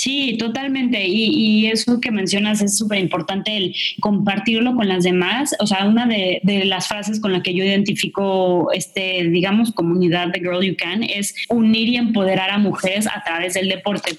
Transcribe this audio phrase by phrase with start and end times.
[0.00, 1.06] Sí, totalmente.
[1.06, 5.54] Y, eso que mencionas es súper importante, el compartirlo con las demás.
[5.58, 10.40] O sea, una de, las frases con la que yo identifico, este, digamos, comunidad de
[10.40, 14.16] Girl You Can es unir y empoderar a mujeres a través del deporte.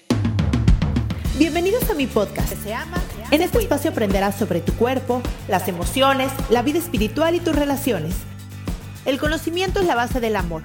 [1.39, 2.54] Bienvenidos a mi podcast.
[2.63, 3.02] Se ama,
[3.32, 8.18] en este espacio aprenderás sobre tu cuerpo, las emociones, la vida espiritual y tus relaciones.
[9.07, 10.61] El conocimiento es la base del amor.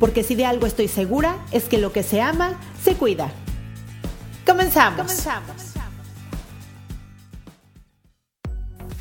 [0.00, 3.30] Porque si de algo estoy segura, es que lo que se ama, se cuida.
[4.46, 5.26] Comenzamos.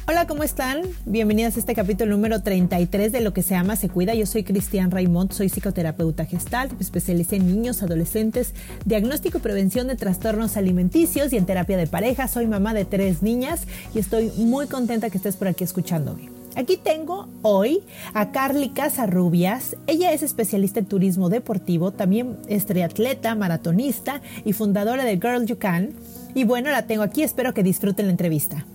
[0.08, 0.82] Hola, ¿cómo están?
[1.06, 4.14] Bienvenidas a este capítulo número 33 de Lo que se ama, se cuida.
[4.14, 8.54] Yo soy Cristian Raimond, soy psicoterapeuta gestal, me especialicé en niños, adolescentes,
[8.86, 12.28] diagnóstico y prevención de trastornos alimenticios y en terapia de pareja.
[12.28, 16.41] Soy mamá de tres niñas y estoy muy contenta que estés por aquí escuchándome.
[16.56, 17.82] Aquí tengo hoy
[18.14, 19.78] a Carly Casarrubias.
[19.88, 25.58] Ella es especialista en turismo deportivo, también es triatleta, maratonista y fundadora de Girl You
[25.58, 25.94] Can.
[26.36, 28.66] Y bueno, la tengo aquí, espero que disfruten la entrevista.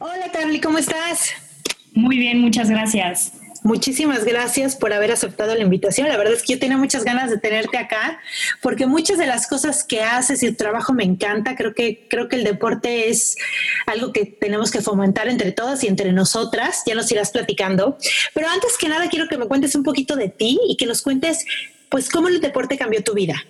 [0.00, 1.30] Hola Carly, ¿cómo estás?
[1.94, 3.32] Muy bien, muchas gracias.
[3.62, 6.08] Muchísimas gracias por haber aceptado la invitación.
[6.08, 8.20] La verdad es que yo tenía muchas ganas de tenerte acá
[8.60, 11.56] porque muchas de las cosas que haces y el trabajo me encanta.
[11.56, 13.36] Creo que creo que el deporte es
[13.86, 16.82] algo que tenemos que fomentar entre todas y entre nosotras.
[16.86, 17.98] Ya nos irás platicando.
[18.34, 21.02] Pero antes que nada quiero que me cuentes un poquito de ti y que nos
[21.02, 21.44] cuentes
[21.88, 23.44] pues cómo el deporte cambió tu vida.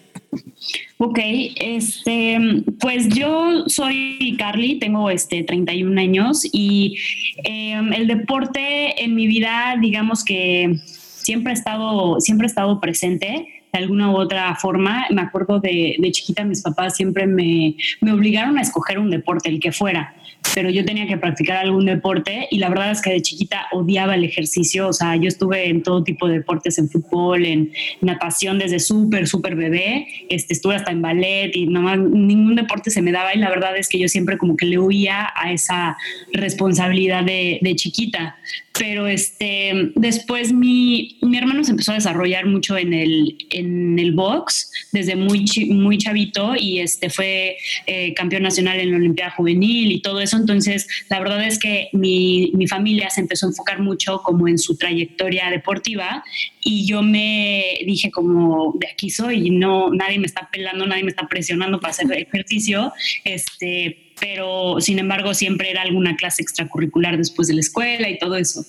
[0.98, 1.18] Ok,
[1.56, 2.38] este,
[2.80, 6.96] pues yo soy Carly, tengo este 31 años y
[7.44, 13.46] em, el deporte en mi vida, digamos que siempre ha estado, siempre ha estado presente
[13.72, 15.06] de alguna u otra forma.
[15.10, 19.48] Me acuerdo de, de chiquita, mis papás siempre me, me obligaron a escoger un deporte,
[19.48, 20.14] el que fuera
[20.54, 24.14] pero yo tenía que practicar algún deporte y la verdad es que de chiquita odiaba
[24.14, 28.58] el ejercicio, o sea, yo estuve en todo tipo de deportes, en fútbol, en natación
[28.58, 33.12] desde súper, súper bebé, este, estuve hasta en ballet y nomás ningún deporte se me
[33.12, 35.96] daba y la verdad es que yo siempre como que le huía a esa
[36.32, 38.36] responsabilidad de, de chiquita
[38.78, 44.12] pero este, después mi, mi, hermano se empezó a desarrollar mucho en el, en el
[44.12, 49.92] box desde muy, muy chavito y este, fue eh, campeón nacional en la Olimpiada Juvenil
[49.92, 50.36] y todo eso.
[50.36, 54.58] Entonces, la verdad es que mi, mi, familia se empezó a enfocar mucho como en
[54.58, 56.24] su trayectoria deportiva
[56.60, 61.04] y yo me dije como de aquí soy y no, nadie me está pelando, nadie
[61.04, 62.92] me está presionando para hacer ejercicio.
[63.24, 68.36] Este, pero sin embargo siempre era alguna clase extracurricular después de la escuela y todo
[68.36, 68.64] eso.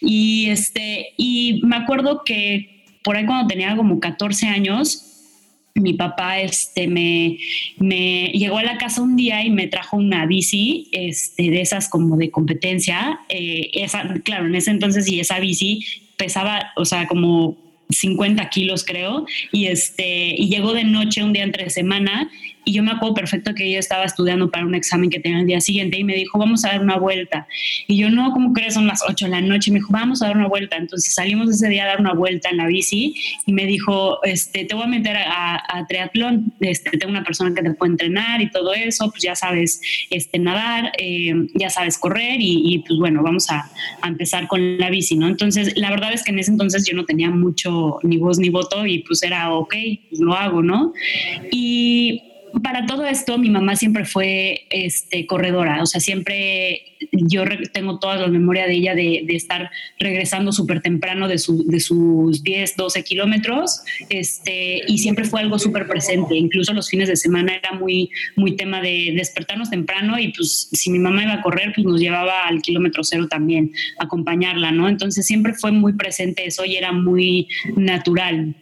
[0.00, 5.08] Y, este, y me acuerdo que por ahí cuando tenía como 14 años,
[5.74, 7.38] mi papá este, me,
[7.78, 11.88] me llegó a la casa un día y me trajo una bici este, de esas
[11.88, 13.20] como de competencia.
[13.28, 15.84] Eh, esa, claro, en ese entonces y esa bici
[16.16, 17.56] pesaba, o sea, como
[17.88, 22.30] 50 kilos creo, y, este, y llegó de noche un día entre semana
[22.64, 25.46] y yo me acuerdo perfecto que yo estaba estudiando para un examen que tenía el
[25.46, 27.46] día siguiente y me dijo, vamos a dar una vuelta.
[27.86, 28.74] Y yo, no, ¿cómo crees?
[28.74, 29.72] Son las 8 de la noche.
[29.72, 30.76] Me dijo, vamos a dar una vuelta.
[30.76, 33.14] Entonces salimos ese día a dar una vuelta en la bici
[33.46, 36.52] y me dijo, este, te voy a meter a, triatlón.
[36.60, 39.10] Este, tengo una persona que te puede entrenar y todo eso.
[39.10, 39.80] Pues ya sabes
[40.10, 44.90] este, nadar, eh, ya sabes correr y, pues bueno, vamos a, a, empezar con la
[44.90, 45.26] bici, ¿no?
[45.26, 48.50] Entonces, la verdad es que en ese entonces yo no tenía mucho ni voz ni
[48.50, 49.74] voto y pues era, ok,
[50.08, 50.92] pues lo hago, ¿no?
[51.50, 52.31] Y
[52.62, 56.82] para todo esto, mi mamá siempre fue este, corredora, o sea, siempre
[57.12, 62.42] yo tengo toda la memoria de ella de, estar regresando súper temprano de, de, sus
[62.42, 67.54] 10, 12 kilómetros, este, y siempre fue algo súper presente, incluso los fines de semana
[67.56, 71.72] era muy, muy tema de despertarnos temprano y pues si mi mamá iba a correr,
[71.74, 74.88] pues nos llevaba al kilómetro cero también, acompañarla, ¿no?
[74.88, 78.54] Entonces siempre fue muy presente eso y era muy natural.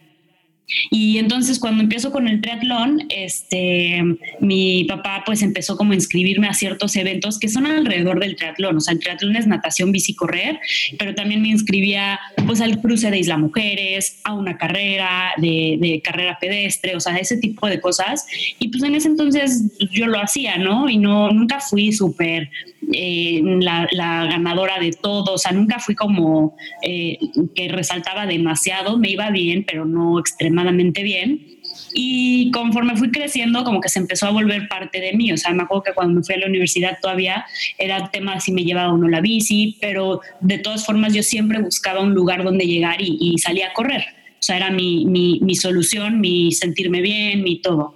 [0.89, 4.01] Y entonces cuando empiezo con el triatlón, este,
[4.39, 8.77] mi papá pues empezó como a inscribirme a ciertos eventos que son alrededor del triatlón.
[8.77, 10.59] O sea, el triatlón es natación, bici, correr,
[10.97, 16.37] pero también me inscribía pues al cruce de Isla Mujeres, a una carrera de, carrera
[16.39, 18.25] pedestre, o sea, ese tipo de cosas.
[18.59, 20.89] Y pues en ese entonces yo lo hacía, ¿no?
[20.89, 22.49] Y no, nunca fui súper
[22.93, 27.17] eh, la, ganadora de todo, o sea, nunca fui como eh,
[27.55, 31.47] que resaltaba demasiado, me iba bien, pero no extremadamente bien.
[31.93, 35.31] Y conforme fui creciendo, como que se empezó a volver parte de mí.
[35.31, 37.45] O sea, me acuerdo que cuando me fui a la universidad todavía
[37.77, 41.61] era tema si me llevaba o no la bici, pero de todas formas yo siempre
[41.61, 44.03] buscaba un lugar donde llegar y, y salía a correr.
[44.41, 47.95] O sea, era mi, mi, mi solución, mi sentirme bien, mi todo.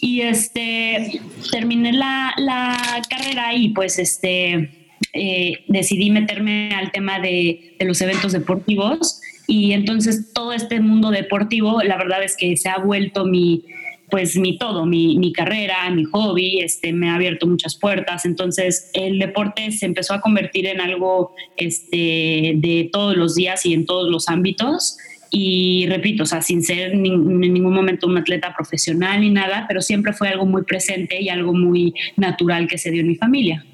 [0.00, 1.20] Y este,
[1.50, 4.70] terminé la, la carrera y pues este,
[5.12, 11.10] eh, decidí meterme al tema de, de, los eventos deportivos y entonces todo este mundo
[11.10, 13.64] deportivo, la verdad es que se ha vuelto mi,
[14.10, 18.24] pues mi todo, mi, mi, carrera, mi hobby, este, me ha abierto muchas puertas.
[18.24, 23.74] Entonces el deporte se empezó a convertir en algo este, de todos los días y
[23.74, 24.98] en todos los ámbitos.
[25.36, 29.82] Y repito, o sea, sin ser en ningún momento un atleta profesional ni nada, pero
[29.82, 33.66] siempre fue algo muy presente y algo muy natural que se dio en mi familia.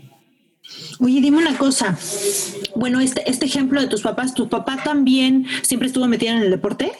[1.00, 1.98] Oye, dime una cosa.
[2.74, 6.50] Bueno, este, este ejemplo de tus papás, ¿tu papá también siempre estuvo metido en el
[6.50, 6.92] deporte?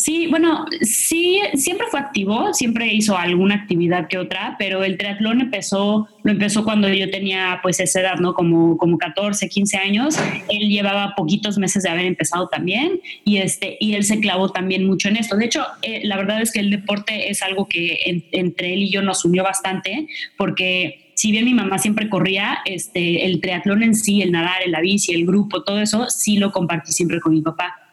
[0.00, 5.40] Sí, bueno, sí, siempre fue activo, siempre hizo alguna actividad que otra, pero el triatlón
[5.40, 8.32] empezó, lo empezó cuando yo tenía pues esa edad, ¿no?
[8.32, 10.16] Como, como 14, 15 años.
[10.48, 14.86] Él llevaba poquitos meses de haber empezado también y, este, y él se clavó también
[14.86, 15.36] mucho en esto.
[15.36, 18.90] De hecho, eh, la verdad es que el deporte es algo que entre él y
[18.90, 20.06] yo nos unió bastante
[20.36, 24.70] porque si bien mi mamá siempre corría, este, el triatlón en sí, el nadar, el
[24.70, 27.87] la el grupo, todo eso, sí lo compartí siempre con mi papá.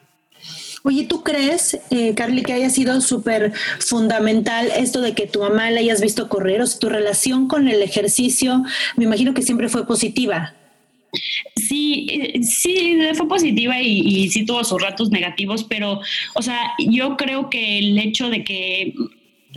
[0.85, 5.71] Oye, ¿tú crees, eh, Carly, que haya sido súper fundamental esto de que tu mamá
[5.71, 6.61] la hayas visto correr?
[6.61, 8.63] O sea, tu relación con el ejercicio,
[8.95, 10.53] me imagino que siempre fue positiva.
[11.55, 16.01] Sí, eh, sí, fue positiva y, y, sí tuvo sus ratos negativos, pero,
[16.35, 18.93] o sea, yo creo que el hecho de que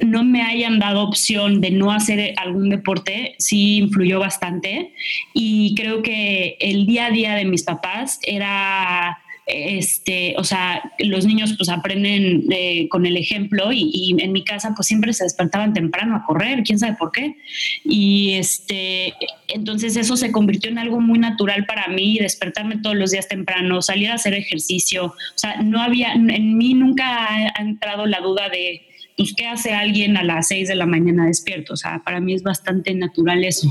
[0.03, 4.95] no me hayan dado opción de no hacer algún deporte sí influyó bastante
[5.35, 9.19] y creo que el día a día de mis papás era
[9.49, 14.75] este, o sea, los niños pues aprenden eh, con el ejemplo y, en mi casa
[14.77, 17.37] pues siempre se despertaban temprano a correr, quién sabe por qué.
[17.85, 19.15] Y este,
[19.49, 23.81] entonces eso se convirtió en algo muy natural para mí, despertarme todos los días temprano,
[23.81, 25.07] salir a hacer ejercicio.
[25.07, 28.83] O sea, no había, en mí nunca ha entrado la duda de
[29.19, 31.75] pues, ¿qué hace alguien a las 6 de la mañana despierto?
[31.75, 33.69] O sea, para mí es bastante natural eso.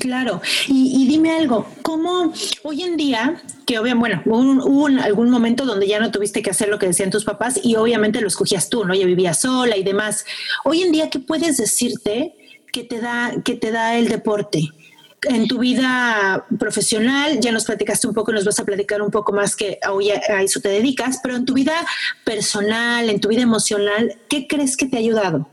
[0.00, 0.40] Claro.
[0.68, 2.32] Y, dime algo, ¿cómo
[2.62, 6.68] hoy en día, que obviamente, bueno, hubo, algún momento donde ya no tuviste que hacer
[6.68, 8.94] lo que decían tus papás y obviamente lo escogías tú, ¿no?
[8.94, 10.24] Ya vivías sola y demás.
[10.64, 12.34] Hoy en día, ¿qué puedes decirte
[12.72, 14.68] que te da, que te da el deporte?
[15.26, 19.32] en tu vida profesional, ya nos platicaste un poco, nos vas a platicar un poco
[19.32, 21.72] más que hoy a eso te dedicas, pero en tu vida
[22.24, 25.48] personal, en tu vida emocional, ¿qué crees que te ha ayudado?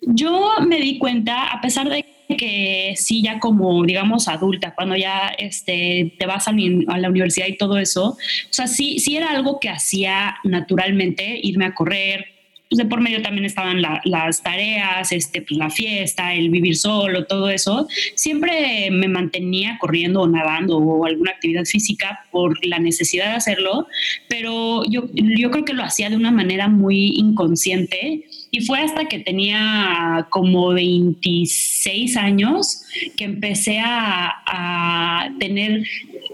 [0.00, 2.04] Yo me di cuenta, a pesar de
[2.36, 7.56] que sí, ya como, digamos, adulta, cuando ya este, te vas a, la universidad y
[7.56, 8.16] todo eso, o
[8.50, 12.26] sea, sí, sí era algo que hacía naturalmente, irme a correr,
[12.68, 17.24] pues de por medio también estaban las tareas, este, pues la fiesta, el vivir solo,
[17.24, 17.88] todo eso.
[18.14, 23.86] Siempre me mantenía corriendo o nadando o alguna actividad física por la necesidad de hacerlo,
[24.28, 29.06] pero yo, yo creo que lo hacía de una manera muy inconsciente y fue hasta
[29.06, 32.82] que tenía como 26 años
[33.16, 35.84] que empecé a, tener,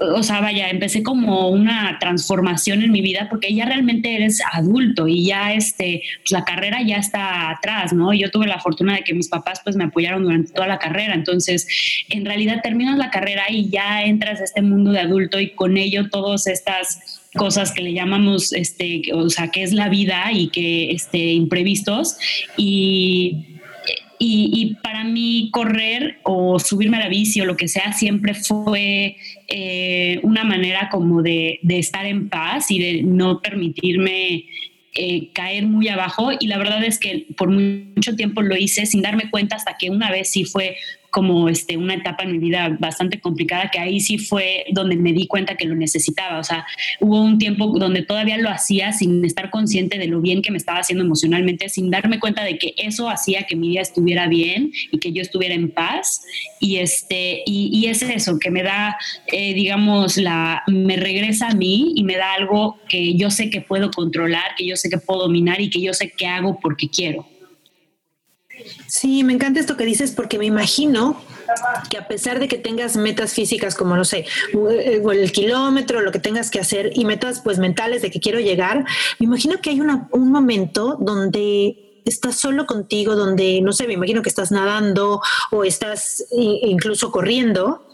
[0.00, 5.08] o sea, vaya, empecé como una transformación en mi vida porque ya realmente eres adulto
[5.08, 8.12] y ya este, pues la carrera ya está atrás, ¿no?
[8.14, 11.14] Yo tuve la fortuna de que mis papás pues me apoyaron durante toda la carrera,
[11.14, 11.66] entonces
[12.08, 15.76] en realidad terminas la carrera y ya entras a este mundo de adulto y con
[15.76, 20.48] ello todas estas cosas que le llamamos, este, o sea, que es la vida y
[20.48, 22.16] que, este, imprevistos.
[22.56, 23.44] Y,
[24.18, 29.16] y, para mí correr o subirme a la bici o lo que sea siempre fue
[29.48, 34.46] eh, una manera como de, de, estar en paz y de no permitirme
[34.96, 36.30] eh, caer muy abajo.
[36.38, 39.90] Y la verdad es que por mucho tiempo lo hice sin darme cuenta hasta que
[39.90, 40.76] una vez sí fue
[41.14, 45.12] como este, una etapa en mi vida bastante complicada, que ahí sí fue donde me
[45.12, 46.40] di cuenta que lo necesitaba.
[46.40, 46.66] O sea,
[46.98, 50.56] hubo un tiempo donde todavía lo hacía sin estar consciente de lo bien que me
[50.56, 54.72] estaba haciendo emocionalmente, sin darme cuenta de que eso hacía que mi vida estuviera bien
[54.90, 56.22] y que yo estuviera en paz.
[56.58, 58.96] Y, este, y, es eso, que me da,
[59.28, 63.60] eh, digamos, la, me regresa a mí y me da algo que yo sé que
[63.60, 66.88] puedo controlar, que yo sé que puedo dominar y que yo sé que hago porque
[66.88, 67.24] quiero.
[68.86, 71.20] Sí, me encanta esto que dices porque me imagino
[71.90, 76.18] que a pesar de que tengas metas físicas como, no sé, el kilómetro, lo que
[76.18, 78.84] tengas que hacer y metas pues mentales de que quiero llegar,
[79.18, 84.22] me imagino que hay un momento donde estás solo contigo, donde, no sé, me imagino
[84.22, 85.20] que estás nadando
[85.50, 87.86] o estás incluso corriendo,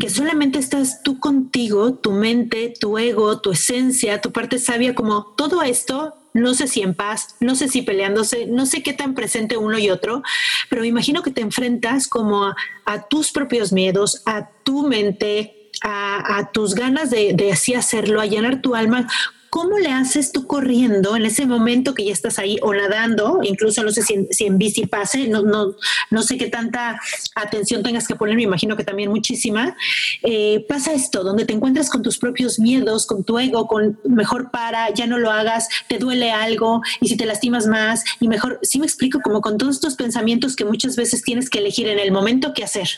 [0.00, 5.34] que solamente estás tú contigo, tu mente, tu ego, tu esencia, tu parte sabia, como
[5.36, 9.14] todo esto no sé si en paz, no sé si peleándose, no sé qué tan
[9.14, 10.22] presente uno y otro,
[10.68, 12.54] pero me imagino que te enfrentas como
[12.86, 18.62] a, tus propios miedos, a tu mente, a, tus ganas de, así hacerlo, a llenar
[18.62, 19.08] tu alma
[19.52, 23.40] ¿Cómo le haces tú corriendo en ese momento que ya estás ahí o nadando?
[23.42, 25.76] Incluso no sé si en, si en bici pase, no, no,
[26.08, 26.98] no sé qué tanta
[27.34, 29.76] atención tengas que poner, me imagino que también muchísima.
[30.22, 34.50] Eh, pasa esto, donde te encuentras con tus propios miedos, con tu ego, con mejor
[34.50, 38.58] para, ya no lo hagas, te duele algo y si te lastimas más y mejor,
[38.62, 41.98] sí me explico, como con todos estos pensamientos que muchas veces tienes que elegir en
[41.98, 42.88] el momento qué hacer.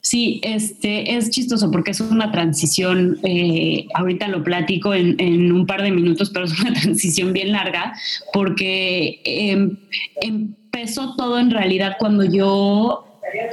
[0.00, 5.82] Sí, este es chistoso porque es una transición, eh, ahorita lo platico en, un par
[5.82, 7.94] de minutos, pero es una transición bien larga
[8.32, 9.76] porque em,
[10.20, 13.07] empezó todo en realidad cuando yo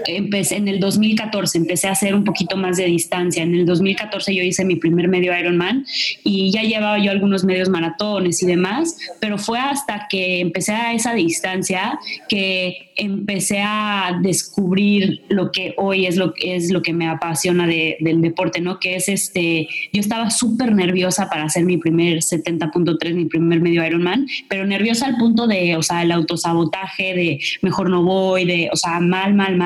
[0.08, 3.44] empecé en el 2014, empecé a hacer un poquito más de distancia.
[3.44, 5.86] En el 2014 yo hice mi primer medio Ironman
[6.24, 10.94] y ya llevaba yo algunos medios maratones y demás, pero fue hasta que empecé a
[10.94, 17.08] esa distancia que empecé a descubrir lo que hoy es lo, es lo que me
[17.08, 18.79] apasiona del deporte, ¿no?
[18.79, 23.86] Que es este, yo estaba súper nerviosa para hacer mi primer 70.3, mi primer medio
[23.86, 28.70] Ironman, pero nerviosa al punto de, o sea, el autosabotaje, de mejor no voy, de,
[28.72, 29.65] o sea, mal, mal, mal.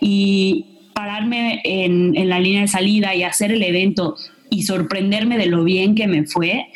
[0.00, 4.16] Y pararme en, en la línea de salida y hacer el evento
[4.50, 6.66] y sorprenderme de lo bien que me fue,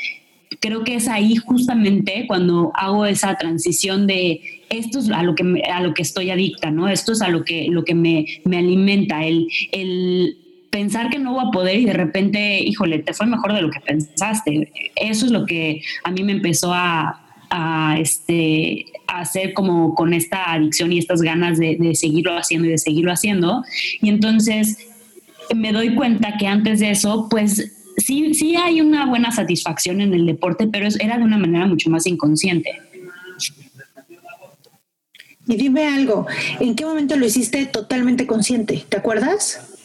[0.61, 5.63] creo que es ahí justamente cuando hago esa transición de esto es a lo que,
[5.73, 6.89] a lo que estoy adicta, ¿no?
[6.89, 10.37] Esto es a lo que, lo que me, me alimenta, el, el
[10.71, 13.71] pensar que no voy a poder y de repente, híjole, te fue mejor de lo
[13.71, 14.71] que pensaste.
[14.97, 20.13] Eso es lo que a mí me empezó a, a, este, a hacer como con
[20.13, 23.65] esta adicción y estas ganas de, de, seguirlo haciendo y de seguirlo haciendo.
[24.01, 24.79] Y entonces
[25.55, 30.15] me doy cuenta que antes de eso, pues sí, sí hay una buena satisfacción en
[30.15, 32.71] el deporte, pero era de una manera mucho más inconsciente.
[35.47, 36.27] Y dime algo,
[36.61, 38.85] ¿en qué momento lo hiciste totalmente consciente?
[38.87, 39.78] ¿Te acuerdas?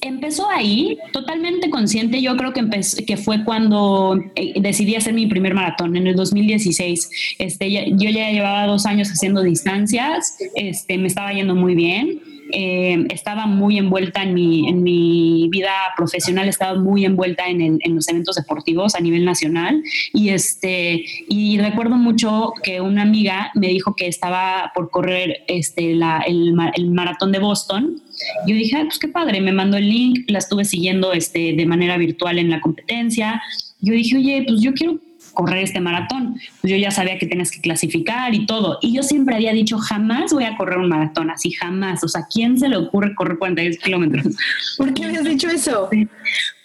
[0.00, 2.20] Empezó ahí, totalmente consciente.
[2.20, 2.68] Yo creo que,
[3.06, 7.36] que fue cuando eh, decidí hacer mi primer maratón en el 2016.
[7.38, 12.31] Este, yo ya llevaba dos años haciendo distancias, este, me estaba yendo muy bien.
[12.52, 17.94] Eh, estaba muy envuelta en mi, en mi vida profesional, estaba muy envuelta en, en,
[17.94, 19.82] los eventos deportivos a nivel nacional
[20.12, 25.94] y, este, y recuerdo mucho que una amiga me dijo que estaba por correr este,
[25.94, 28.02] la, el, el maratón de Boston.
[28.46, 31.96] Yo dije, pues qué padre, me mandó el link, la estuve siguiendo este, de manera
[31.96, 33.42] virtual en la competencia.
[33.80, 34.98] Yo dije, oye, pues yo quiero
[35.32, 36.36] correr este maratón.
[36.60, 38.78] Pues yo ya sabía que tenías que clasificar y todo.
[38.82, 42.02] Y yo siempre había dicho, jamás voy a correr un maratón, así jamás.
[42.04, 44.26] O sea, ¿quién se le ocurre correr 42 kilómetros?
[44.78, 45.88] ¿Por qué habías dicho eso?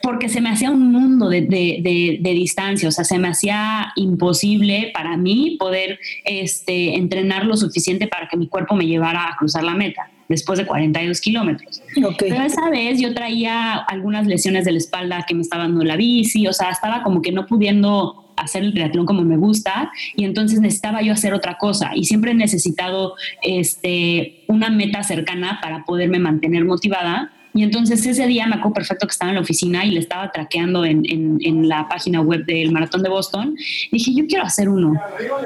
[0.02, 3.92] Porque se me hacía un mundo de, de, de, distancia, o sea, se me hacía
[3.96, 9.36] imposible para mí poder este, entrenar lo suficiente para que mi cuerpo me llevara a
[9.36, 11.82] cruzar la meta después de 42 kilómetros.
[12.20, 15.96] Pero esa vez yo traía algunas lesiones de la espalda que me estaban dando la
[15.96, 20.24] bici, o sea, estaba como que no pudiendo hacer el triatlón como me gusta y
[20.24, 25.84] entonces necesitaba yo hacer otra cosa y siempre he necesitado este, una meta cercana para
[25.84, 27.34] poderme mantener motivada.
[27.54, 30.32] Y entonces ese día me acuerdo perfecto que estaba en la oficina y le estaba
[30.32, 33.56] traqueando en, en, la página web del Maratón de Boston.
[33.92, 34.94] Dije, yo quiero hacer uno.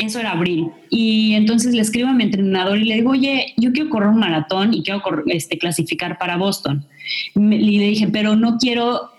[0.01, 0.67] Eso era abril.
[0.89, 4.19] Y entonces le escribo a mi entrenador y le digo, oye, yo quiero correr un
[4.19, 6.85] maratón y quiero este, clasificar para Boston.
[7.33, 9.11] Y le dije, pero no quiero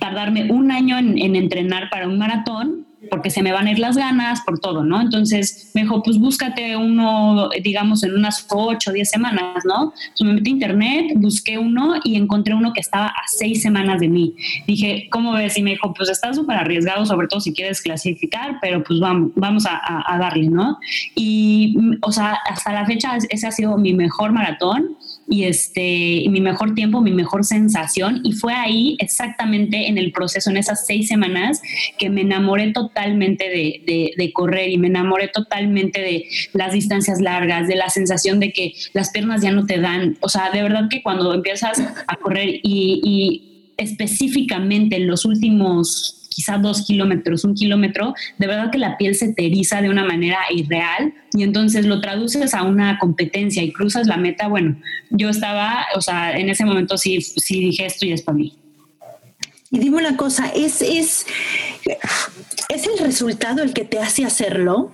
[0.00, 3.96] tardarme un año en entrenar para un maratón porque se me van a ir las
[3.96, 5.00] ganas, por todo, ¿no?
[5.00, 9.92] Entonces me dijo, pues búscate uno, digamos, en unas ocho o diez semanas, ¿no?
[9.92, 14.00] Entonces me metí a internet, busqué uno y encontré uno que estaba a seis semanas
[14.00, 14.34] de mí.
[14.66, 15.56] Dije, ¿cómo ves?
[15.58, 19.32] Y me dijo, pues está súper arriesgado, sobre todo si quieres clasificar, pero pues vamos,
[19.34, 20.78] vamos a, a, a darle, ¿no?
[21.14, 24.96] Y, o sea, hasta la fecha ese ha sido mi mejor maratón
[25.28, 28.20] y este mi mejor tiempo, mi mejor sensación.
[28.24, 31.62] Y fue ahí exactamente en el proceso, en esas seis semanas
[31.98, 37.68] que me enamoré totalmente de, de, correr y me enamoré totalmente de las distancias largas,
[37.68, 40.88] de la sensación de que las piernas ya no te dan, o sea, de verdad
[40.88, 47.54] que cuando empiezas a correr y, y específicamente en los últimos quizá dos kilómetros, un
[47.54, 49.42] kilómetro, de verdad que la piel se te
[49.80, 54.48] de una manera irreal y entonces lo traduces a una competencia y cruzas la meta.
[54.48, 54.76] Bueno,
[55.10, 58.58] yo estaba, o sea, en ese momento sí, sí dije esto y es para mí.
[59.70, 61.26] Y dime una cosa, ¿es, es,
[62.68, 64.92] ¿es el resultado el que te hace hacerlo?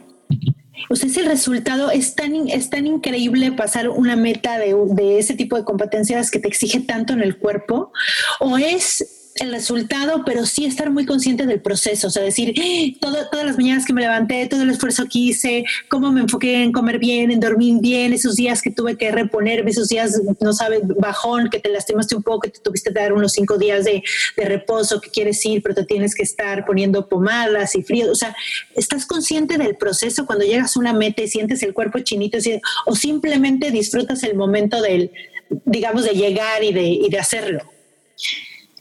[0.90, 5.18] O sea, es el resultado, es tan, es tan increíble pasar una meta de, de
[5.18, 7.92] ese tipo de competencias que te exige tanto en el cuerpo,
[8.38, 12.96] o es el resultado, pero sí estar muy consciente del proceso, o sea, decir, ¡Ah!
[13.00, 16.62] todo, todas las mañanas que me levanté, todo el esfuerzo que hice, cómo me enfoqué
[16.62, 20.52] en comer bien, en dormir bien, esos días que tuve que reponerme, esos días, no
[20.52, 23.84] sabes, bajón, que te lastimaste un poco, que te tuviste que dar unos cinco días
[23.84, 24.02] de,
[24.36, 28.34] reposo, que quieres ir, pero te tienes que estar poniendo pomadas y frío, o sea,
[28.74, 32.38] estás consciente del proceso cuando llegas a una meta y sientes el cuerpo chinito,
[32.86, 35.10] o simplemente disfrutas el momento del,
[35.64, 37.62] digamos, de llegar y de, y de hacerlo.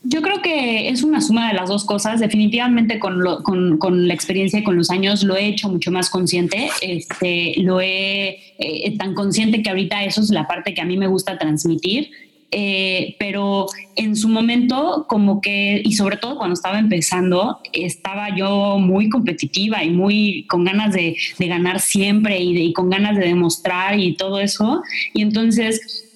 [0.09, 2.21] Yo creo que es una suma de las dos cosas.
[2.21, 6.69] Definitivamente con, con, la experiencia y con los años lo he hecho mucho más consciente.
[6.81, 10.95] Este, lo he eh, tan consciente que ahorita eso es la parte que a mí
[10.95, 12.09] me gusta transmitir.
[12.51, 13.65] Eh, pero
[13.97, 19.83] en su momento como que, y sobre todo cuando estaba empezando, estaba yo muy competitiva
[19.83, 24.39] y muy con ganas de, ganar siempre y, y con ganas de demostrar y todo
[24.39, 24.81] eso.
[25.13, 26.06] Y entonces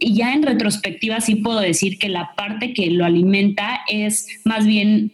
[0.00, 4.66] y ya en retrospectiva sí puedo decir que la parte que lo alimenta es más
[4.66, 5.12] bien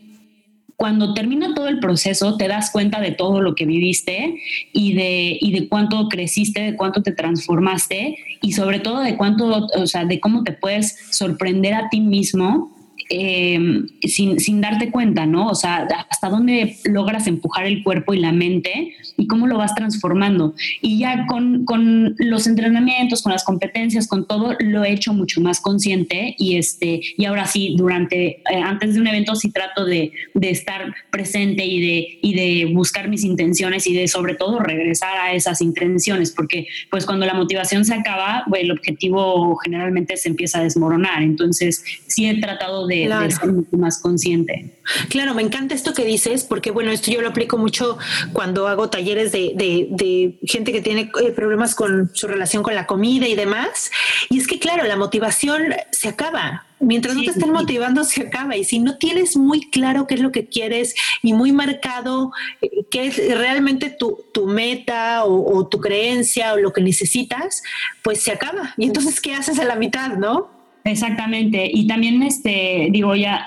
[0.76, 4.40] cuando termina todo el proceso, te das cuenta de todo lo que viviste
[4.72, 9.68] y de, y de cuánto creciste, de cuánto te transformaste y sobre todo de cuánto,
[9.74, 12.73] o sea, de cómo te puedes sorprender a ti mismo
[13.10, 13.58] eh,
[14.02, 15.48] sin, sin, darte cuenta, ¿no?
[15.48, 19.74] O sea, hasta dónde logras empujar el cuerpo y la mente y cómo lo vas
[19.74, 20.54] transformando.
[20.80, 25.40] Y ya con, con los entrenamientos, con las competencias, con todo, lo he hecho mucho
[25.40, 29.84] más consciente y, este, y ahora sí, durante, eh, antes de un evento sí trato
[29.84, 34.60] de, de, estar presente y de, y de buscar mis intenciones y de sobre todo
[34.60, 40.28] regresar a esas intenciones, porque pues cuando la motivación se acaba, el objetivo generalmente se
[40.28, 41.22] empieza a desmoronar.
[41.22, 44.78] Entonces sí he tratado de de, ser mucho más consciente.
[45.08, 47.98] Claro, me encanta esto que dices, porque bueno, esto yo lo aplico mucho
[48.32, 53.26] cuando hago talleres de, gente que tiene eh, problemas con su relación con la comida
[53.26, 53.90] y demás.
[54.30, 56.66] Y es que, claro, la motivación se acaba.
[56.80, 58.56] Mientras no te estén motivando, se acaba.
[58.56, 62.84] Y si no tienes muy claro qué es lo que quieres y muy marcado eh,
[62.90, 67.62] qué es realmente tu, meta o, o tu creencia o lo que necesitas,
[68.02, 68.74] pues se acaba.
[68.76, 70.63] Y entonces, ¿qué haces a la mitad, no?
[70.84, 71.70] Exactamente.
[71.72, 73.46] Y también, este, digo, ya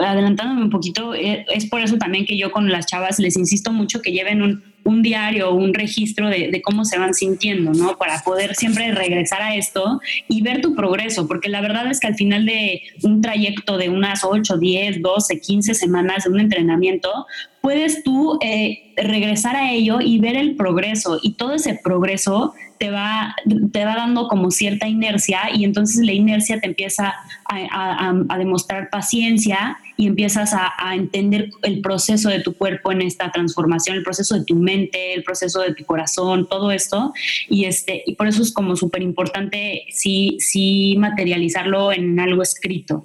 [0.00, 3.72] adelantándome un poquito, eh, es por eso también que yo con las chavas les insisto
[3.72, 7.98] mucho que lleven un, un diario, un registro de, cómo se van sintiendo, ¿no?
[7.98, 12.06] Para poder siempre regresar a esto y ver tu progreso, porque la verdad es que
[12.06, 17.26] al final de un trayecto de unas 8, 10, 12, 15 semanas de un entrenamiento,
[17.60, 22.90] puedes tú eh, regresar a ello y ver el progreso y todo ese progreso te
[22.90, 23.34] va,
[23.72, 27.14] te va dando como cierta inercia y entonces la inercia te empieza
[27.48, 33.96] a, demostrar paciencia y empiezas a, entender el proceso de tu cuerpo en esta transformación,
[33.96, 37.12] el proceso de tu mente, el proceso de tu corazón, todo esto.
[37.48, 43.04] Y, este, y por eso es como súper importante sí, sí materializarlo en algo escrito.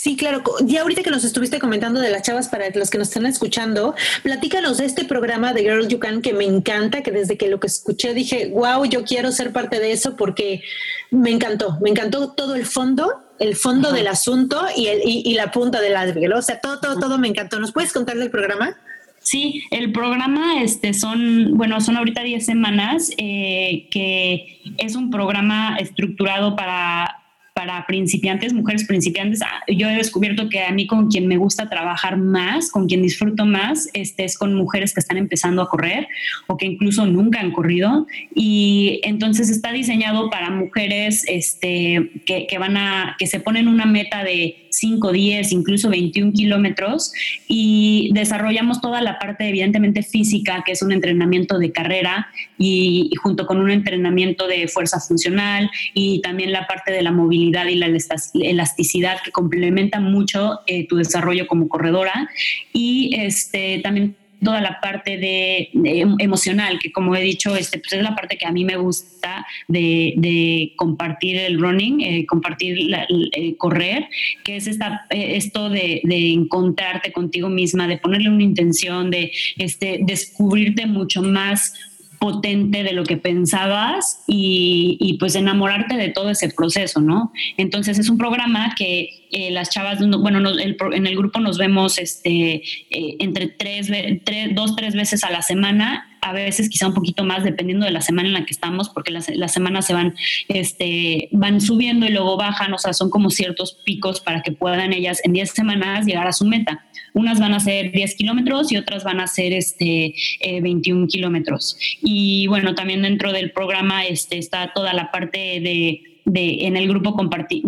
[0.00, 0.42] Sí, claro.
[0.64, 3.94] Ya ahorita que nos estuviste comentando de las chavas para los que nos están escuchando,
[4.22, 7.60] platícanos de este programa de Girls You Can que me encanta, que desde que lo
[7.60, 10.62] que escuché dije, wow, yo quiero ser parte de eso porque
[11.10, 15.50] me encantó, me encantó todo el fondo, el fondo del asunto y, el, y, la
[15.50, 17.58] punta de la o sea, todo, todo, todo me encantó.
[17.58, 18.76] ¿Nos puedes contar del programa?
[19.18, 25.76] Sí, el programa este son, bueno, son ahorita 10 semanas, eh, que es un programa
[25.78, 27.19] estructurado para
[27.60, 31.68] para principiantes, mujeres principiantes, ah, yo he descubierto que a mí con quien me gusta
[31.68, 36.08] trabajar más, con quien disfruto más, este, es con mujeres que están empezando a correr
[36.46, 38.06] o que incluso nunca han corrido.
[38.34, 44.24] Y entonces está diseñado para mujeres este, que, van a, que se ponen una meta
[44.24, 47.12] de 5, 10, incluso 21 kilómetros
[47.46, 53.46] y desarrollamos toda la parte evidentemente física, que es un entrenamiento de carrera y, junto
[53.46, 57.88] con un entrenamiento de fuerza funcional y también la parte de la movilidad y la
[58.34, 62.30] elasticidad que complementa mucho eh, tu desarrollo como corredora.
[62.72, 65.70] Y este también toda la parte de,
[66.18, 69.46] emocional, que como he dicho, este, pues es la parte que a mí me gusta
[69.68, 72.94] de, compartir el running, eh, compartir
[73.32, 74.08] el correr,
[74.44, 80.00] que es esta, eh, esto de, encontrarte contigo misma, de ponerle una intención, de este,
[80.02, 81.74] descubrirte mucho más
[82.20, 87.32] potente de lo que pensabas y, pues enamorarte de todo ese proceso, ¿no?
[87.56, 92.56] Entonces es un programa que eh, las chavas, bueno, en el grupo nos vemos este,
[92.90, 93.90] eh, entre tres,
[94.24, 97.92] tres, dos, tres veces a la semana a veces quizá un poquito más dependiendo de
[97.92, 100.14] la semana en la que estamos, porque las, las, semanas se van,
[100.48, 104.92] este, van subiendo y luego bajan, o sea, son como ciertos picos para que puedan
[104.92, 106.84] ellas en 10 semanas llegar a su meta.
[107.14, 110.14] Unas van a ser 10 kilómetros y otras van a ser este,
[110.62, 111.76] 21 eh, kilómetros.
[112.02, 116.88] Y bueno, también dentro del programa este, está toda la parte de de, en el
[116.88, 117.62] grupo compartir.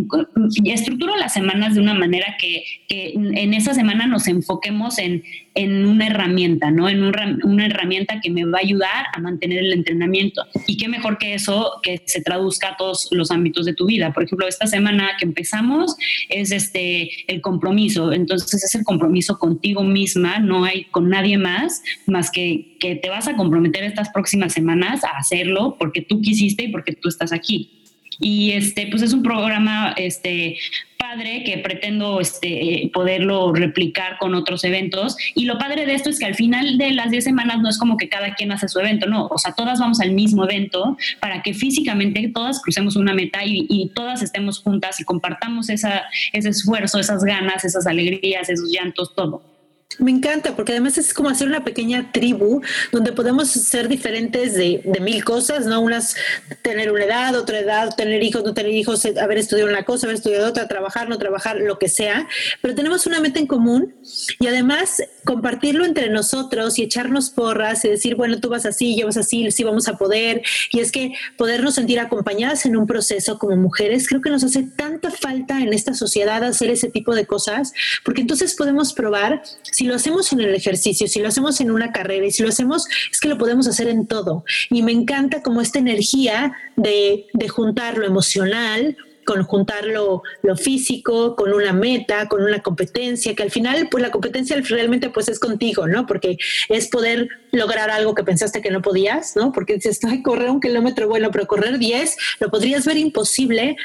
[0.64, 5.22] Estructuro las semanas de una manera que, en esa semana nos enfoquemos en,
[5.54, 6.88] en una herramienta, ¿no?
[6.88, 10.42] En una herramienta que me va a ayudar a mantener el entrenamiento.
[10.66, 14.12] Y qué mejor que eso, que se traduzca a todos los ámbitos de tu vida.
[14.12, 15.96] Por ejemplo, esta semana que empezamos
[16.28, 18.12] es este el compromiso.
[18.12, 23.08] Entonces es el compromiso contigo misma, no hay con nadie más, más que que te
[23.08, 27.32] vas a comprometer estas próximas semanas a hacerlo porque tú quisiste y porque tú estás
[27.32, 27.81] aquí.
[28.20, 30.56] Y este, pues es un programa este,
[30.96, 35.16] padre que pretendo este, poderlo replicar con otros eventos.
[35.34, 37.78] Y lo padre de esto es que al final de las 10 semanas no es
[37.78, 39.26] como que cada quien hace su evento, no.
[39.26, 43.66] O sea, todas vamos al mismo evento para que físicamente todas crucemos una meta y,
[43.68, 49.14] y todas estemos juntas y compartamos esa, ese esfuerzo, esas ganas, esas alegrías, esos llantos,
[49.14, 49.51] todo.
[49.98, 54.82] Me encanta, porque además es como hacer una pequeña tribu donde podemos ser diferentes de,
[54.84, 55.80] de, mil cosas, ¿no?
[55.80, 56.16] Unas
[56.62, 60.16] tener una edad, otra edad, tener hijos, no tener hijos, haber estudiado una cosa, haber
[60.16, 62.28] estudiado otra, trabajar, no trabajar, lo que sea,
[62.60, 63.94] pero tenemos una meta en común
[64.38, 69.06] y además compartirlo entre nosotros y echarnos porras y decir, bueno, tú vas así, yo
[69.06, 70.42] vas así, sí vamos a poder.
[70.70, 74.62] Y es que podernos sentir acompañadas en un proceso como mujeres, creo que nos hace
[74.62, 77.72] tanta falta en esta sociedad hacer ese tipo de cosas,
[78.04, 81.92] porque entonces podemos probar si lo hacemos en el ejercicio, si lo hacemos en una
[81.92, 84.44] carrera y si lo hacemos, es que lo podemos hacer en todo.
[84.70, 90.22] Y me encanta como esta energía de, de juntar lo emocional, con juntar lo,
[90.56, 95.28] físico, con una meta, con una competencia, que al final, pues la competencia realmente pues
[95.28, 96.06] es contigo, ¿no?
[96.06, 96.36] Porque
[96.68, 99.52] es poder lograr algo que pensaste que no podías, ¿no?
[99.52, 103.76] Porque dices, ay, correr un kilómetro, bueno, pero correr 10 lo podrías ver imposible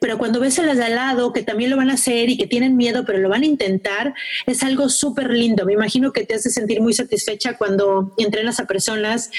[0.00, 2.38] pero cuando ves a las de al lado que también lo van a hacer y
[2.38, 4.14] que tienen miedo, pero lo van a intentar,
[4.46, 5.66] es algo súper lindo.
[5.66, 9.30] Me imagino que te hace sentir muy satisfecha cuando entrenas a personas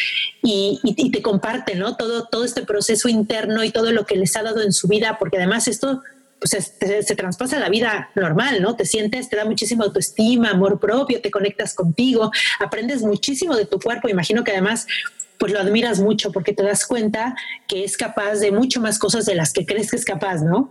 [0.43, 0.79] y,
[1.11, 1.97] te comparten, ¿no?
[1.97, 5.17] Todo, todo este proceso interno y todo lo que les ha dado en su vida,
[5.19, 6.03] porque además esto
[6.39, 8.75] pues se, se, traspasa a la vida normal, ¿no?
[8.75, 13.79] Te sientes, te da muchísima autoestima, amor propio, te conectas contigo, aprendes muchísimo de tu
[13.79, 14.09] cuerpo.
[14.09, 14.87] Imagino que además
[15.41, 17.35] pues lo admiras mucho porque te das cuenta
[17.67, 20.69] que es capaz de mucho más cosas de las que crees que es capaz, ¿no?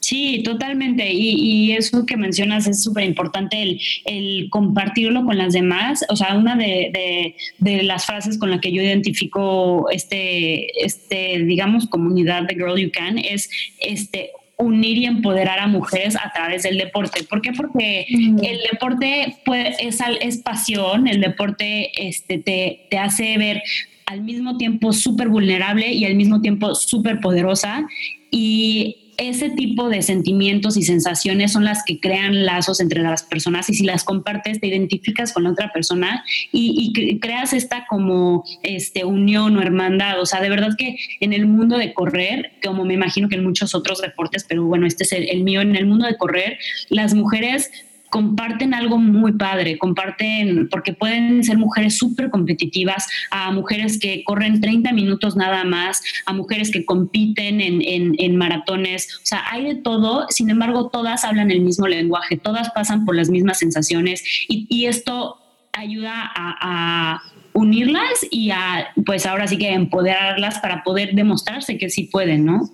[0.00, 1.12] Sí, totalmente.
[1.12, 6.06] Y, eso que mencionas es súper importante, el, compartirlo con las demás.
[6.08, 12.44] O sea, una de, las frases con la que yo identifico este, este, digamos, comunidad
[12.44, 17.24] de Girl You Can es este unir y empoderar a mujeres a través del deporte.
[17.24, 17.52] ¿Por qué?
[17.52, 18.38] Porque mm.
[18.42, 19.36] el deporte
[19.80, 23.62] es, es pasión, el deporte este, te, te hace ver
[24.08, 27.86] al mismo tiempo súper vulnerable y al mismo tiempo súper poderosa.
[28.30, 33.68] Y ese tipo de sentimientos y sensaciones son las que crean lazos entre las personas
[33.68, 39.04] y si las compartes te identificas con la otra persona y, creas esta como este
[39.04, 40.20] unión o hermandad.
[40.20, 43.44] O sea, de verdad que en el mundo de correr, como me imagino que en
[43.44, 47.12] muchos otros deportes, pero bueno, este es el mío, en el mundo de correr, las
[47.12, 47.70] mujeres
[48.10, 54.60] comparten algo muy padre, comparten, porque pueden ser mujeres súper competitivas, a mujeres que corren
[54.60, 57.82] 30 minutos nada más, a mujeres que compiten en,
[58.18, 62.70] en, maratones, o sea, hay de todo, sin embargo, todas hablan el mismo lenguaje, todas
[62.70, 65.38] pasan por las mismas sensaciones y, y esto
[65.72, 71.90] ayuda a, a unirlas y a, pues ahora sí que empoderarlas para poder demostrarse que
[71.90, 72.70] sí pueden, ¿no?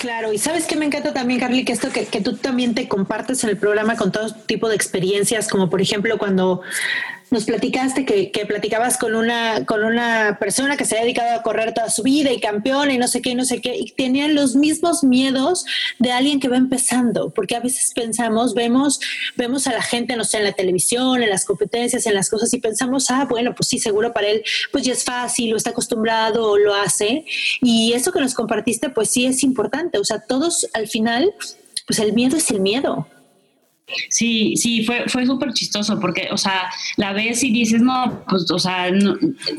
[0.00, 2.86] Claro, y sabes que me encanta también, Carly, que esto que, que, tú también te
[2.86, 6.62] compartes en el programa con todo tipo de experiencias, como por ejemplo cuando
[7.30, 11.42] nos platicaste que, que, platicabas con una, con una persona que se ha dedicado a
[11.42, 13.90] correr toda su vida y campeona y no sé qué, y no sé qué, y
[13.92, 15.64] tenían los mismos miedos
[15.98, 19.00] de alguien que va empezando, porque a veces pensamos, vemos,
[19.36, 22.52] vemos a la gente, no sé, en la televisión, en las competencias, en las cosas,
[22.54, 25.70] y pensamos, ah, bueno, pues sí, seguro para él, pues ya es fácil, o está
[25.70, 27.24] acostumbrado, o lo hace.
[27.60, 29.98] Y eso que nos compartiste, pues sí es importante.
[29.98, 31.32] O sea, todos al final,
[31.86, 33.06] pues el miedo es el miedo.
[34.08, 38.50] Sí, sí, fue, fue súper chistoso porque, o sea, la ves y dices, no, pues,
[38.50, 38.90] o sea,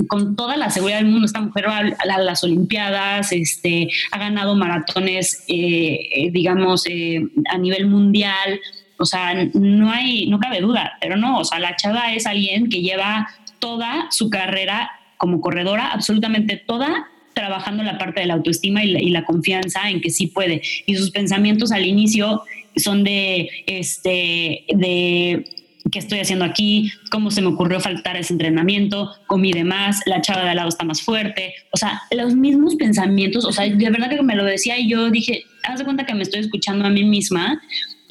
[0.08, 4.56] con toda la seguridad del mundo, esta mujer va a, las Olimpiadas, este, ha ganado
[4.56, 8.60] maratones, eh, eh, digamos, eh, a nivel mundial,
[8.98, 12.70] o sea, no hay, no cabe duda, pero no, o sea, la chava es alguien
[12.70, 13.28] que lleva
[13.60, 19.02] toda su carrera como corredora, absolutamente toda, trabajando la parte de la autoestima y la,
[19.02, 20.62] y la confianza en que sí puede.
[20.86, 22.44] Y sus pensamientos al inicio
[22.80, 25.46] son de, este, de
[25.92, 30.22] qué estoy haciendo aquí, cómo se me ocurrió faltar ese entrenamiento, comí de más, la
[30.22, 33.90] chava de al lado está más fuerte, o sea, los mismos pensamientos, o sea, de
[33.90, 36.86] verdad que me lo decía y yo dije, haz de cuenta que me estoy escuchando
[36.86, 37.62] a mí misma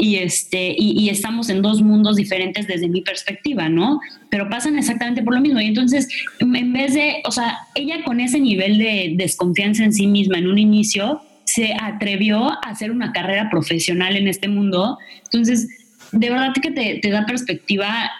[0.00, 3.98] y, este, y, estamos en dos mundos diferentes desde mi perspectiva, ¿no?
[4.30, 5.60] Pero pasan exactamente por lo mismo.
[5.60, 6.06] Y entonces,
[6.38, 10.46] en vez de, o sea, ella con ese nivel de desconfianza en sí misma en
[10.46, 14.98] un inicio, se atrevió a hacer una carrera profesional en este mundo.
[15.24, 15.66] Entonces,
[16.12, 18.10] de verdad que te, da perspectiva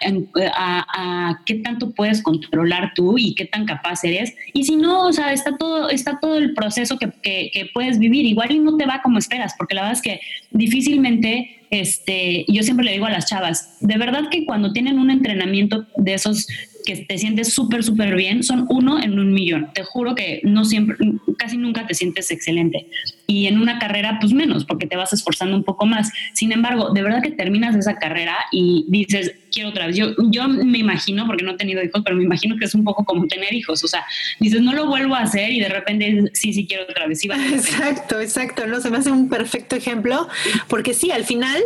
[0.55, 4.33] a, qué tanto puedes controlar tú y qué tan capaz eres.
[4.53, 8.25] Y si no, o sea, está todo, está todo el proceso que, que puedes vivir.
[8.25, 12.63] Igual y no te va como esperas, porque la verdad es que difícilmente este, yo
[12.63, 16.47] siempre le digo a las chavas, de verdad que cuando tienen un entrenamiento de esos
[16.89, 19.69] que te sientes súper, súper bien, son uno en un millón.
[19.75, 20.97] Te juro que no siempre,
[21.37, 22.87] casi nunca te sientes excelente.
[23.27, 26.11] Y en una carrera, pues menos, porque te vas esforzando un poco más.
[26.33, 29.95] Sin embargo, de verdad que terminas esa carrera y dices, quiero otra vez.
[29.95, 32.83] Yo, yo me imagino, porque no he tenido hijos, pero me imagino que es un
[32.83, 33.83] poco como tener hijos.
[33.83, 34.05] O sea,
[34.39, 37.23] dices, no lo vuelvo a hacer y de repente, sí, sí quiero otra vez.
[37.23, 38.67] exacto, exacto.
[38.67, 40.27] No, se me hace un perfecto ejemplo,
[40.67, 41.61] porque sí, al final,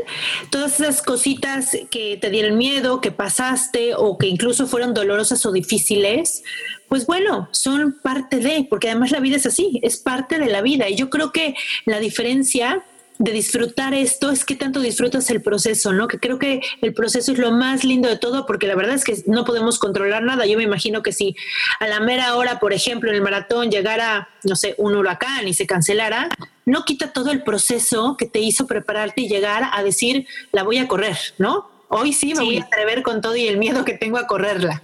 [0.50, 5.52] todas esas cositas que te dieron miedo, que pasaste o que incluso fueron dolorosas o
[5.52, 6.43] difíciles,
[6.88, 10.62] pues bueno, son parte de, porque además la vida es así, es parte de la
[10.62, 10.89] vida.
[10.89, 12.84] Y yo creo que la diferencia
[13.19, 16.08] de disfrutar esto es que tanto disfrutas el proceso, ¿no?
[16.08, 19.04] Que creo que el proceso es lo más lindo de todo porque la verdad es
[19.04, 20.45] que no podemos controlar nada.
[20.45, 21.36] Yo me imagino que si
[21.80, 25.54] a la mera hora, por ejemplo, en el maratón llegara, no sé, un huracán y
[25.54, 26.30] se cancelara,
[26.65, 30.78] no quita todo el proceso que te hizo prepararte y llegar a decir, la voy
[30.78, 31.69] a correr, ¿no?
[31.89, 34.82] Hoy sí me voy a atrever con todo y el miedo que tengo a correrla.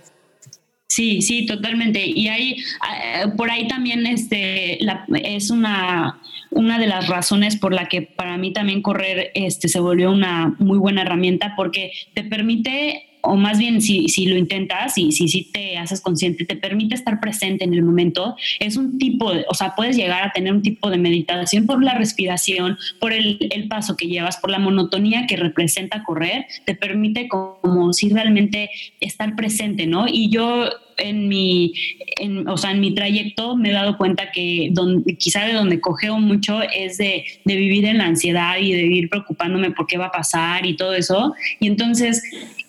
[0.87, 2.05] Sí, sí, totalmente.
[2.05, 2.63] Y ahí,
[3.03, 4.79] eh, por ahí también este,
[5.23, 6.19] es una,
[6.51, 10.55] una de las razones por la que para mí también correr este, se volvió una
[10.59, 15.27] muy buena herramienta porque te permite o más bien si, si lo intentas y si,
[15.27, 18.35] si te haces consciente, te permite estar presente en el momento.
[18.59, 21.83] Es un tipo, de, o sea, puedes llegar a tener un tipo de meditación por
[21.83, 26.75] la respiración, por el, el paso que llevas, por la monotonía que representa correr, te
[26.75, 30.05] permite como si realmente estar presente, ¿no?
[30.07, 31.73] Y yo en mi,
[32.17, 35.79] en, o sea, en mi trayecto me he dado cuenta que donde, quizá de donde
[35.79, 39.97] cogeo mucho es de, de, vivir en la ansiedad y de vivir preocupándome por qué
[39.97, 41.33] va a pasar y todo eso.
[41.59, 42.21] Y entonces,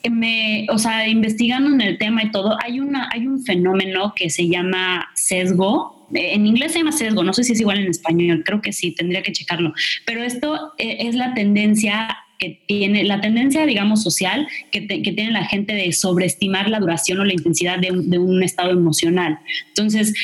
[0.08, 4.30] me, o sea, investigando en el tema y todo, hay, una, hay un fenómeno que
[4.30, 8.42] se llama sesgo, en inglés se llama sesgo, no sé si es igual en español,
[8.44, 9.72] creo que sí, tendría que checarlo,
[10.06, 15.44] pero esto eh, es la tendencia que tiene la tendencia, digamos, social que, tiene la
[15.44, 19.38] gente de sobreestimar la duración o la intensidad de un, estado emocional.
[19.68, 20.14] Entonces,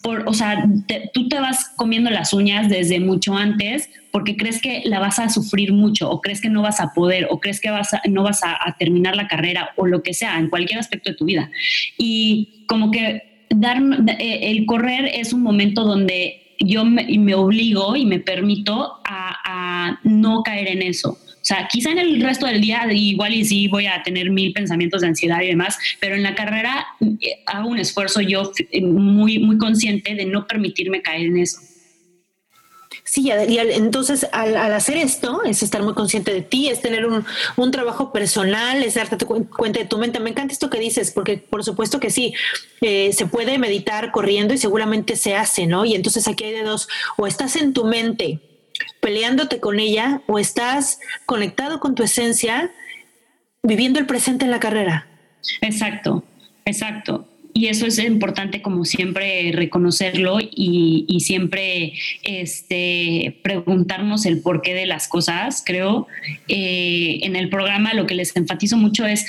[0.00, 0.64] por, o sea,
[1.12, 5.28] tú te vas comiendo las uñas desde mucho antes porque crees que la vas a
[5.28, 8.42] sufrir mucho o crees que no vas a poder o crees que vas no vas
[8.44, 11.50] a, terminar la carrera o lo que sea en cualquier aspecto de tu vida.
[11.98, 13.82] Y como que dar
[14.20, 19.98] eh, el correr es un momento donde yo me, me obligo y me permito a
[20.04, 21.18] no caer en eso.
[21.44, 24.54] O sea, quizá en el resto del día igual y sí voy a tener mil
[24.54, 28.80] pensamientos de ansiedad y demás, pero en la carrera eh, hago un esfuerzo yo eh,
[28.80, 31.58] muy, muy consciente de no permitirme caer en eso.
[33.04, 37.26] Sí, y entonces al, hacer esto es estar muy consciente de ti, es tener un,
[37.56, 40.20] un, trabajo personal, es darte cuenta de tu mente.
[40.20, 42.32] Me encanta esto que dices, porque por supuesto que sí,
[42.80, 45.84] eh, se puede meditar corriendo y seguramente se hace, ¿no?
[45.84, 48.40] Y entonces aquí hay de dos, o estás en tu mente
[49.00, 52.70] peleándote con ella o estás conectado con tu esencia
[53.62, 55.06] viviendo el presente en la carrera.
[55.60, 56.24] Exacto,
[56.64, 57.28] exacto.
[57.56, 61.92] Y eso es importante como siempre reconocerlo y, siempre
[62.24, 65.62] este, preguntarnos el porqué de las cosas.
[65.64, 66.08] Creo
[66.48, 69.24] eh, en el programa lo que les enfatizo mucho es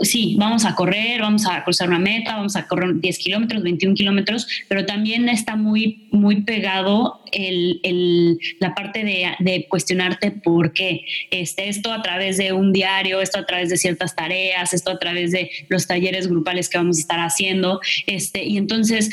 [0.00, 3.94] sí, vamos a correr, vamos a cruzar una meta, vamos a correr 10 kilómetros, 21
[3.94, 11.04] kilómetros, pero también está muy, muy pegado el, la parte de, cuestionarte por qué.
[11.30, 14.98] Este, esto a través de un diario, esto a través de ciertas tareas, esto a
[14.98, 17.80] través de los talleres grupales que vamos a estar haciendo.
[18.06, 19.10] Este, y entonces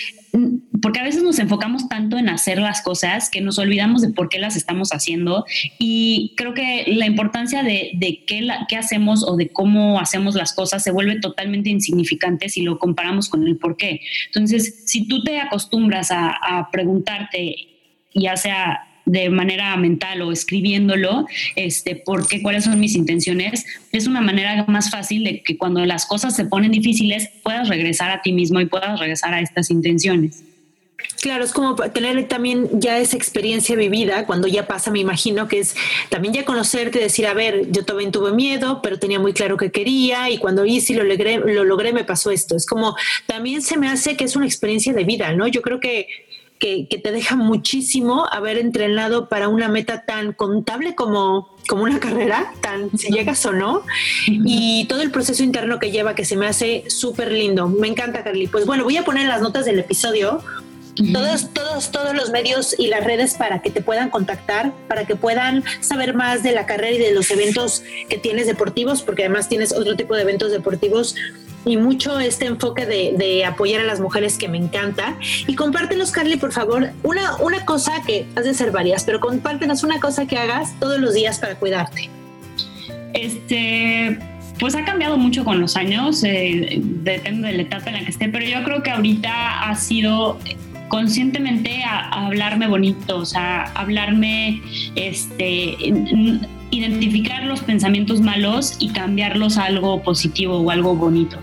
[0.81, 4.29] porque a veces nos enfocamos tanto en hacer las cosas que nos olvidamos de por
[4.29, 5.45] qué las estamos haciendo
[5.77, 10.83] y creo que la importancia de, qué, qué, hacemos o de cómo hacemos las cosas
[10.83, 14.01] se vuelve totalmente insignificante si lo comparamos con el por qué.
[14.27, 17.55] Entonces, si tú te acostumbras a, a preguntarte,
[18.13, 24.21] ya sea de manera mental o escribiéndolo, este, porque cuáles son mis intenciones, es una
[24.21, 28.31] manera más fácil de que cuando las cosas se ponen difíciles puedas regresar a ti
[28.31, 30.43] mismo y puedas regresar a estas intenciones.
[31.21, 35.59] Claro, es como tener también ya esa experiencia vivida cuando ya pasa, me imagino que
[35.59, 35.75] es
[36.09, 39.71] también ya conocerte, decir, a ver, yo también tuve miedo, pero tenía muy claro que
[39.71, 42.55] quería y cuando hice y lo logré, lo logré me pasó esto.
[42.55, 42.95] Es como
[43.25, 45.47] también se me hace que es una experiencia de vida, ¿no?
[45.47, 46.07] Yo creo que
[46.59, 52.53] que, te deja muchísimo haber entrenado para una meta tan contable como, como una carrera,
[52.61, 53.83] tan si llegas o no,
[54.27, 57.67] y todo el proceso interno que lleva que se me hace súper lindo.
[57.67, 58.47] Me encanta, Carly.
[58.47, 60.41] Pues bueno, voy a poner las notas del episodio
[61.13, 65.15] todos, todos, todos los medios y las redes para que te puedan contactar, para que
[65.15, 69.47] puedan saber más de la carrera y de los eventos que tienes deportivos, porque además
[69.47, 71.15] tienes otro tipo de eventos deportivos
[71.65, 75.17] y mucho este enfoque de, apoyar a las mujeres que me encanta.
[75.47, 79.83] Y compártenos, Carly, por favor, una, una cosa que has de ser varias, pero compártenos
[79.83, 82.09] una cosa que hagas todos los días para cuidarte.
[83.13, 84.19] Este,
[84.59, 88.11] pues ha cambiado mucho con los años, eh, depende de la etapa en la que
[88.11, 90.37] esté, pero yo creo que ahorita ha sido
[90.89, 94.61] conscientemente a, hablarme bonito, o sea, hablarme,
[94.95, 95.77] este,
[96.71, 101.37] identificar los pensamientos malos y cambiarlos a algo positivo o algo bonito.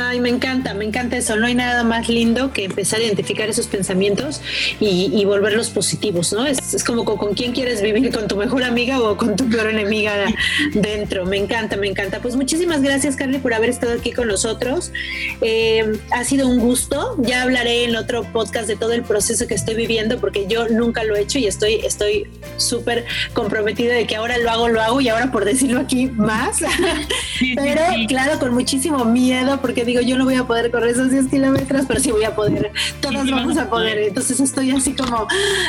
[0.00, 1.36] Ay, me encanta, me encanta eso.
[1.36, 4.40] No hay nada más lindo que empezar a identificar esos pensamientos
[4.80, 6.46] y, volverlos positivos, ¿no?
[6.46, 10.14] Es, como con, quién quieres vivir, con tu mejor amiga o con tu peor enemiga
[10.72, 11.26] dentro.
[11.26, 12.20] Me encanta, me encanta.
[12.20, 14.92] Pues muchísimas gracias, Carly, por haber estado aquí con nosotros.
[15.42, 17.16] Eh, ha sido un gusto.
[17.18, 21.04] Ya hablaré en otro podcast de todo el proceso que estoy viviendo porque yo nunca
[21.04, 25.00] lo he hecho y estoy estoy súper comprometida de que ahora lo hago, lo hago
[25.00, 26.60] y ahora por decirlo aquí más.
[27.56, 31.28] Pero claro, con muchísimo miedo porque digo, yo no voy a poder correr esos 10
[31.28, 32.70] kilómetros, pero sí voy a poder,
[33.00, 33.98] todos vamos a poder.
[33.98, 35.26] Entonces estoy así como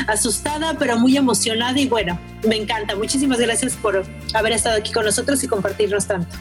[0.08, 2.95] asustada, pero muy emocionada y bueno, me encanta.
[2.95, 4.03] Muchísimas gracias por
[4.34, 6.36] haber estado aquí con nosotros y compartirnos tanto.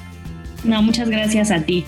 [0.64, 1.85] No, muchas gracias a ti.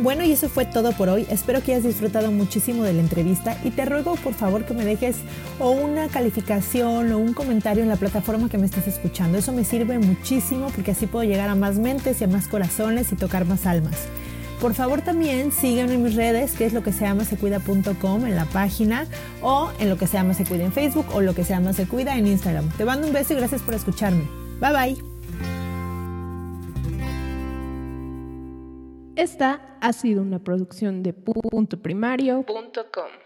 [0.00, 1.24] Bueno, y eso fue todo por hoy.
[1.30, 4.84] Espero que hayas disfrutado muchísimo de la entrevista y te ruego por favor que me
[4.84, 5.16] dejes
[5.60, 9.38] o una calificación o un comentario en la plataforma que me estés escuchando.
[9.38, 13.12] Eso me sirve muchísimo porque así puedo llegar a más mentes y a más corazones
[13.12, 14.08] y tocar más almas.
[14.64, 18.34] Por favor también sígueme en mis redes, que es lo que se llama secuida.com en
[18.34, 19.06] la página
[19.42, 21.74] o en lo que se llama se cuida en Facebook o lo que se llama
[21.74, 22.70] se cuida en Instagram.
[22.70, 24.26] Te mando un beso y gracias por escucharme.
[24.62, 24.96] Bye bye.
[29.16, 33.23] Esta ha sido una producción de puntoprimario.com.